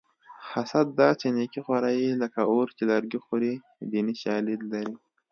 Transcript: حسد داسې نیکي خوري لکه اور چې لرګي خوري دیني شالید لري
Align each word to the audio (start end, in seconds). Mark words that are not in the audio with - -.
حسد 0.51 0.87
داسې 1.03 1.27
نیکي 1.37 1.61
خوري 1.65 2.09
لکه 2.21 2.41
اور 2.51 2.67
چې 2.77 2.83
لرګي 2.91 3.19
خوري 3.25 3.53
دیني 3.91 4.15
شالید 4.23 4.61
لري 4.71 4.95